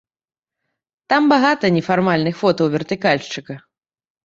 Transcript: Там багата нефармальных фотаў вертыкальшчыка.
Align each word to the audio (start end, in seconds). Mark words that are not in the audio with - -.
Там 1.13 1.27
багата 1.33 1.71
нефармальных 1.77 2.41
фотаў 2.41 2.65
вертыкальшчыка. 2.79 3.61